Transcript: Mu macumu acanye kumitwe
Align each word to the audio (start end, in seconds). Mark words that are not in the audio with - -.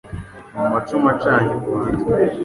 Mu 0.57 0.65
macumu 0.73 1.07
acanye 1.13 1.53
kumitwe 1.61 2.15